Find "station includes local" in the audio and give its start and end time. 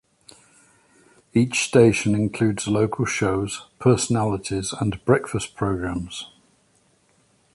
1.63-3.05